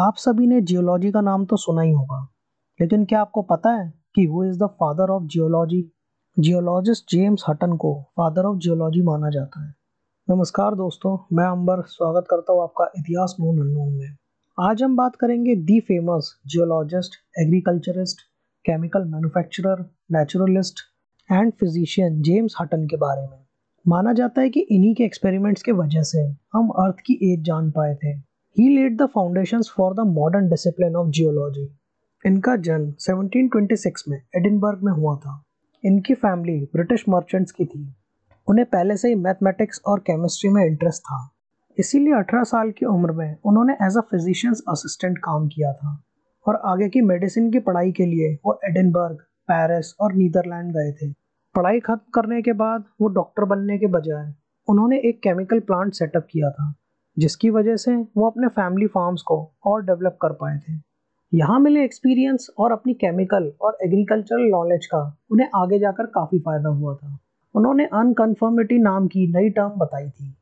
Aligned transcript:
आप 0.00 0.16
सभी 0.16 0.46
ने 0.46 0.60
जियोलॉजी 0.60 1.10
का 1.12 1.20
नाम 1.20 1.44
तो 1.44 1.56
सुना 1.56 1.82
ही 1.82 1.90
होगा, 1.92 2.18
लेकिन 2.80 3.04
क्या 3.04 3.20
आपको 3.20 3.40
पता 3.42 3.70
है 3.70 3.92
कि 4.14 4.24
who 4.24 4.44
is 4.44 4.58
the 4.58 4.66
father 4.74 5.10
of 5.10 5.24
geology 5.24 5.80
geologist 6.36 7.04
James 7.10 7.44
Hutton 7.48 7.76
को 7.76 7.92
फादर 8.16 8.44
ऑफ़ 8.44 8.58
जियोलॉजी 8.58 9.02
माना 9.02 9.30
जाता 9.30 9.64
है। 9.64 9.74
नमस्कार 10.28 10.74
दोस्तों, 10.74 11.16
मैं 11.32 11.44
अंबर 11.46 11.82
स्वागत 11.88 12.26
करता 12.30 12.52
हूँ 12.52 12.62
आपका 12.62 12.84
इतिहास 12.98 13.36
नोन 13.40 13.58
अननोन 13.58 13.92
में। 13.94 14.16
आज 14.58 14.82
हम 14.82 14.96
बात 14.96 15.16
करेंगे 15.16 15.56
the 15.56 15.78
famous 15.80 16.32
geologist 16.46 17.20
agriculturist 17.38 18.20
chemical 18.64 19.04
manufacturer 19.06 19.84
naturalist 20.12 20.80
and 21.30 21.52
physician 21.60 22.20
James 22.22 22.54
Hutton 22.60 22.86
के 22.86 22.96
बारे 22.98 23.26
में। 23.28 23.38
माना 23.84 24.12
जाता 24.14 24.40
है 24.40 24.50
कि 24.50 24.60
इन्हीं 24.62 24.94
के 24.94 25.04
एक्सपेरिमेंट्स 25.04 25.62
के 25.62 25.72
वजह 25.74 26.02
से 26.06 26.26
हम 26.54 26.68
अर्थ 26.78 27.06
की 27.06 27.18
एज 27.32 27.44
जान 27.44 27.70
पाए 27.70 27.94
थे। 27.94 28.18
He 28.58 28.68
laid 28.76 29.02
the 29.02 29.06
foundations 29.06 29.74
for 29.76 29.94
the 29.94 30.00
modern 30.00 30.48
discipline 30.50 30.96
of 30.96 31.08
geology 31.08 31.76
इनका 32.26 32.56
जन्म 32.56 32.92
1726 32.92 34.08
में 34.08 34.22
एडिनबर्ग 34.36 34.80
में 34.82 34.92
हुआ 34.92 35.16
था। 35.16 35.44
इनकी 35.84 36.14
फैमिली 36.14 36.60
ब्रिटिश 36.60 37.04
मर्चेंट्स 37.08 37.52
की 37.52 37.64
थी। 37.64 37.94
उन्हें 38.48 38.66
पहले 38.66 38.96
से 38.96 39.08
ही 39.08 39.14
मैथमेटिक्स 39.14 39.80
और 39.86 39.98
केमिस्ट्री 39.98 40.50
में 40.50 40.66
इंटरेस्ट 40.66 41.02
था। 41.02 41.30
इसीलिए 41.78 42.14
18 42.14 42.42
साल 42.42 42.70
की 42.70 42.86
उम्र 42.86 43.12
में 43.12 43.36
उन्होंने 43.44 43.72
एज 43.72 43.96
अ 43.96 44.00
फिजिशियंस 44.00 44.62
असिस्टेंट 44.68 45.18
काम 45.18 45.48
किया 45.48 45.72
था। 45.72 46.02
और 46.48 46.56
आगे 46.64 46.88
की 46.88 47.00
मेडिसिन 47.00 47.50
की 47.50 47.58
पढ़ाई 47.58 47.92
के 47.92 48.06
लिए 48.06 48.38
वो 48.46 48.60
एडिनबर्ग 48.64 49.16
पेरिस 49.50 49.94
और 50.00 50.12
नीदरलैंड 50.12 50.72
गए 50.72 50.92
थे। 50.92 51.12
पढ़ाई 51.54 51.80
खत्म 51.80 52.10
करने 52.14 52.42
के 52.42 52.52
बाद 52.52 52.84
वो 53.00 53.08
डॉक्टर 53.08 53.44
बनने 53.44 53.78
के 53.78 53.86
बजाय 53.86 54.34
उन्होंने 54.68 54.98
एक 54.98 55.20
केमिकल 55.22 55.60
प्लांट 55.60 55.92
सेटअप 55.92 56.26
किया 56.30 56.50
था। 56.50 56.74
जिसकी 57.20 57.50
वजह 57.50 57.76
से 57.76 57.94
वो 58.16 58.26
अपने 58.26 58.48
फैमिली 58.50 58.86
फार्म्स 58.88 59.22
को 59.22 59.36
और 59.66 59.84
डेवलप 59.86 60.18
कर 60.22 60.32
पाए 60.34 60.58
थे। 60.58 60.72
यहाँ 61.32 61.58
मिले 61.60 61.84
एक्सपीरियंस 61.84 62.48
और 62.58 62.72
अपनी 62.72 62.94
केमिकल 62.96 63.52
और 63.60 63.78
एग्रीकल्चरल 63.84 64.48
नॉलेज 64.50 64.86
का 64.86 65.00
उन्हें 65.30 65.48
आगे 65.56 65.78
जाकर 65.78 66.06
काफ़ी 66.10 66.38
फ़ायदा 66.38 66.68
हुआ 66.70 66.94
था। 66.94 67.18
उन्होंने 67.54 67.84
अनकन्फर्मिटी 67.94 68.78
नाम 68.78 69.06
की 69.08 69.26
नई 69.32 69.50
टर्म 69.50 69.78
बताई 69.78 70.08
थी 70.08 70.34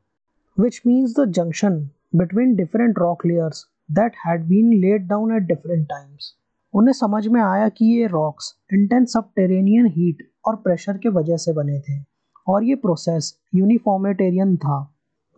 which 0.57 0.81
means 0.87 1.15
the 1.19 1.25
junction 1.31 1.79
between 2.15 2.55
different 2.55 2.99
rock 2.99 3.25
layers 3.25 3.65
that 3.91 4.15
had 4.25 4.43
been 4.47 4.73
laid 4.81 5.07
down 5.07 5.35
at 5.35 5.43
different 5.43 5.87
times 5.87 6.33
उन्हें 6.73 6.93
समझ 6.93 7.27
में 7.27 7.41
आया 7.41 7.69
कि 7.69 7.85
ये 7.87 8.07
रॉक्स 8.07 8.53
इंटेंस 8.73 9.13
सब 9.13 9.29
टेरेनियन 9.35 9.85
हीट 9.87 10.27
और 10.47 10.55
प्रेशर 10.55 10.97
के 10.97 11.09
वजह 11.09 11.37
से 11.37 11.53
बने 11.53 11.79
थे, 11.79 11.99
और 12.47 12.63
ये 12.63 12.75
प्रोसेस 12.75 13.33
यूनिफॉर्मेटेरियन 13.55 14.55
था। 14.57 14.77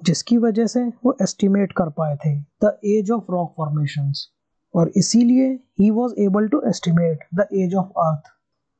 जिसकी 0.05 0.37
वजह 0.37 0.65
से 0.65 0.83
वो 1.05 1.17
एस्टिमेट 1.21 1.71
कर 1.71 1.89
पाए 1.89 2.15
थे 2.15 2.35
the 2.39 2.79
age 2.85 3.11
of 3.11 3.31
rock 3.31 3.53
formations 3.57 4.29
और 4.75 4.91
इसीलिए 4.95 5.59
he 5.79 5.89
was 5.89 6.13
able 6.19 6.47
to 6.47 6.61
estimate 6.67 7.19
the 7.35 7.47
age 7.53 7.75
of 7.75 7.87
earth 7.87 8.31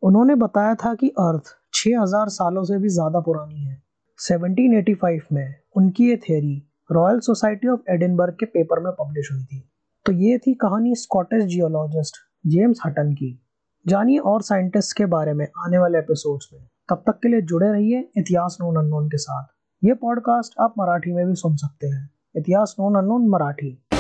उन्होंने 0.04 0.36
बताया 0.36 0.76
था 0.76 0.94
कि 0.94 1.10
अर्थ 1.10 1.44
6000 1.74 2.28
सालों 2.28 2.64
से 2.64 2.78
भी 2.78 2.90
ज़्यादा 2.90 3.20
पुरानी 3.20 3.64
है। 3.66 3.84
1785 4.20 5.22
में 5.32 5.56
उनकी 5.76 6.10
ये 6.10 6.18
theory 6.18 6.68
Royal 6.92 7.20
Society 7.20 7.68
of 7.68 7.80
Edinburgh 7.90 8.34
के 8.34 8.46
पेपर 8.46 8.80
में 8.80 8.92
पब्लिश 8.92 9.32
हुई 9.32 9.44
थी। 9.44 9.70
तो 10.06 10.12
ये 10.12 10.38
थी 10.38 10.54
कहानी 10.54 10.96
स्कॉटिश 10.96 11.44
जियोलॉजिस्ट 11.44 12.18
जेम्स 12.48 12.80
हटन 12.86 13.14
की। 13.14 13.48
जानिए 13.88 14.18
और 14.18 14.42
साइंटिस्ट 14.42 14.98
के 14.98 15.06
बारे 15.06 15.34
में 15.34 15.46
आने 15.46 15.78
वाले 15.78 15.98
एपिसोड्स 15.98 16.50
में। 16.54 16.62
तब 16.90 17.04
तक 17.08 17.20
के 17.24 17.30
लिए 17.30 17.42
जुड़े 17.42 17.72
रहिए 17.72 18.10
इतिहास 18.18 18.58
नोन 18.62 19.08
के 19.08 19.18
साथ। 19.18 19.61
ये 19.84 19.94
पॉडकास्ट 19.94 20.54
आप 20.60 20.74
मराठी 20.80 21.14
में 21.14 21.28
भी 21.28 21.36
सुन 21.36 21.56
सकते 21.56 21.88
हैं। 21.88 22.10
इतिहास 22.36 22.76
नोन 22.80 22.96
अनोन 22.96 23.28
मराठी। 23.28 23.91